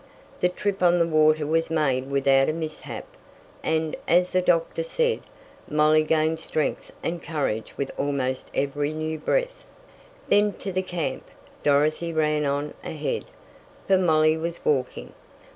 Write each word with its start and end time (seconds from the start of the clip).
The 0.39 0.49
trip 0.49 0.81
on 0.81 0.97
the 0.97 1.05
water 1.05 1.45
was 1.45 1.69
made 1.69 2.09
without 2.09 2.49
a 2.49 2.53
mishap, 2.53 3.05
and, 3.63 3.95
as 4.07 4.31
the 4.31 4.41
doctor 4.41 4.81
said, 4.81 5.19
Molly 5.69 6.01
gained 6.03 6.39
strength 6.39 6.91
and 7.03 7.21
courage 7.21 7.75
with 7.77 7.91
almost 7.99 8.49
every 8.55 8.93
new 8.93 9.19
breath. 9.19 9.63
Then 10.27 10.53
to 10.53 10.71
the 10.71 10.81
camp! 10.81 11.25
Dorothy 11.61 12.11
ran 12.11 12.45
on 12.45 12.73
ahead, 12.83 13.25
for 13.87 13.99
Molly 13.99 14.37
was 14.37 14.65
walking. 14.65 15.13